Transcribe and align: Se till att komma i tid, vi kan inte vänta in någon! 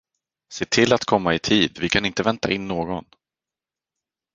Se 0.53 0.65
till 0.65 0.93
att 0.93 1.05
komma 1.05 1.33
i 1.35 1.39
tid, 1.39 1.77
vi 1.81 1.89
kan 1.89 2.05
inte 2.05 2.23
vänta 2.23 2.51
in 2.51 2.67
någon! 2.67 3.05